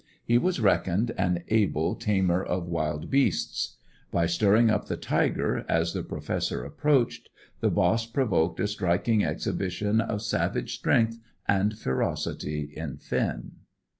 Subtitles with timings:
[0.25, 3.77] He was reckoned an able tamer of wild beasts.
[4.09, 10.01] By stirring up the tiger, as the Professor approached, the boss provoked a striking exhibition
[10.01, 13.51] of savage strength and ferocity in Finn.